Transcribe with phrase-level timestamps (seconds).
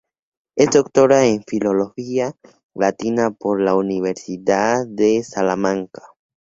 [0.55, 2.35] Es doctora en Filología
[2.73, 6.01] Latina por la Universidad de Salamanca.